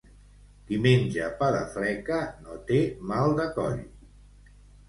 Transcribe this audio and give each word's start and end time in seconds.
Qui 0.69 0.79
menja 0.85 1.27
pa 1.41 1.49
de 1.55 1.59
fleca 1.75 2.19
no 2.47 2.57
té 2.73 2.81
mal 3.13 3.39
de 3.41 3.49
coll. 3.59 3.81